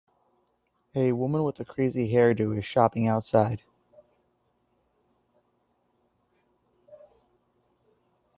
A 0.95 1.11
woman 1.11 1.43
with 1.43 1.59
a 1.59 1.63
crazy 1.63 2.11
hairdo 2.11 2.57
is 2.57 2.65
shopping 2.65 3.07
outside. 3.07 3.61